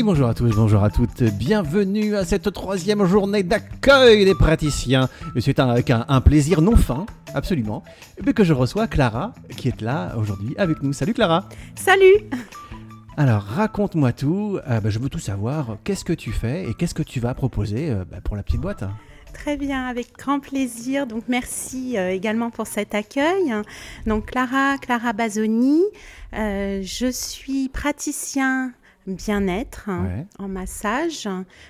[0.00, 5.10] Et bonjour à tous, bonjour à toutes, bienvenue à cette troisième journée d'accueil des praticiens.
[5.38, 7.04] C'est avec un, un, plaisir non fin,
[7.34, 7.82] absolument,
[8.34, 10.94] que je reçois Clara, qui est là aujourd'hui avec nous.
[10.94, 12.14] Salut Clara Salut
[13.18, 16.94] alors raconte-moi tout, euh, bah, je veux tout savoir, qu'est-ce que tu fais et qu'est-ce
[16.94, 18.84] que tu vas proposer euh, bah, pour la petite boîte?
[19.34, 21.06] Très bien, avec grand plaisir.
[21.06, 23.52] Donc merci euh, également pour cet accueil.
[24.06, 25.82] Donc Clara, Clara Basoni,
[26.32, 28.72] je suis praticien
[29.06, 29.90] bien-être
[30.38, 31.28] en massage.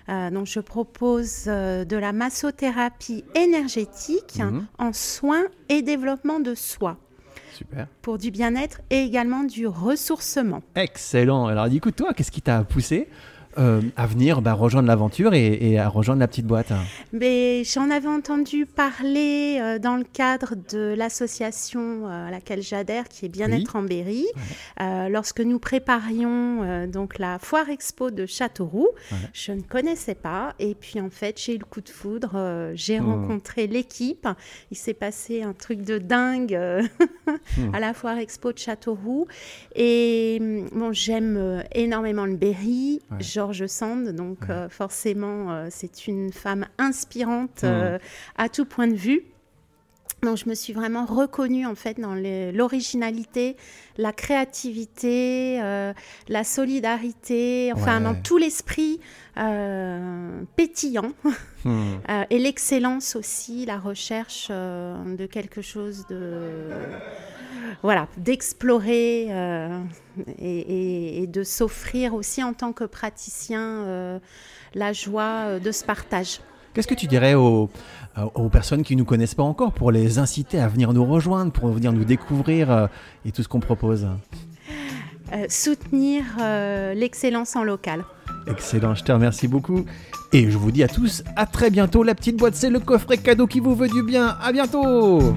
[0.09, 4.67] donc je propose de la massothérapie énergétique mhm.
[4.79, 6.99] en soins et développement de soi.
[8.03, 10.63] Pour du bien-être et également du ressourcement.
[10.75, 11.47] Excellent.
[11.47, 13.09] Alors, écoute, toi, qu'est-ce qui t'a poussé
[13.59, 16.73] euh, à venir bah, rejoindre l'aventure et, à rejoindre la petite boîte
[17.13, 23.09] Mais J'en avais entendu parler euh, dans le cadre de l'association euh, à laquelle j'adhère,
[23.09, 24.27] qui est Bien-être en Berry,
[24.79, 28.89] lorsque nous préparions donc la foire expo de Châteauroux.
[29.33, 33.01] Je ne connaissais pas et puis en fait j'ai eu le coup de foudre, j'ai
[33.01, 33.07] mmh.
[33.07, 34.29] rencontré l'équipe,
[34.71, 36.59] il s'est passé un truc de dingue
[37.27, 37.75] mmh.
[37.75, 39.27] à la foire expo de Châteauroux
[39.75, 40.39] et
[40.73, 43.01] bon j'aime énormément le Berry.
[43.41, 44.11] George Sand.
[44.11, 47.99] Donc euh, forcément, euh, c'est une femme inspirante euh,
[48.37, 49.25] à tout point de vue.
[50.23, 53.57] Donc je me suis vraiment reconnue en fait dans l'originalité,
[53.97, 55.59] la créativité,
[56.29, 59.01] la solidarité, enfin dans tout l'esprit
[60.57, 61.13] pétillant
[61.65, 61.95] hmm.
[62.29, 66.69] et l'excellence aussi, la recherche de quelque chose de
[67.83, 69.81] voilà, d'explorer euh,
[70.39, 74.19] et, de s'offrir aussi en tant que praticien euh,
[74.75, 76.41] la joie euh, de ce partage.
[76.75, 77.69] Qu'est-ce que tu dirais aux,
[78.53, 81.69] personnes qui ne nous connaissent pas encore pour les inciter à venir nous rejoindre, pour
[81.69, 82.89] venir nous découvrir
[83.25, 84.07] et tout ce qu'on propose?
[85.49, 86.23] Soutenir
[86.95, 88.05] l'excellence en local.
[88.47, 89.85] Excellent, je te remercie beaucoup.
[90.33, 92.05] Et je vous dis à tous, à très bientôt.
[92.05, 94.37] La petite boîte, c'est le coffret cadeau qui vous veut du bien.
[94.41, 95.35] À bientôt!